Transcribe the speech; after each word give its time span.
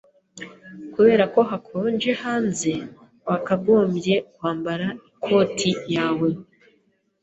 Kubera 0.93 1.23
ko 1.33 1.39
hakonje 1.49 2.11
hanze, 2.23 2.71
wakagombye 3.27 4.15
kwambara 4.33 4.87
ikoti 5.17 5.69
yawe. 5.95 6.29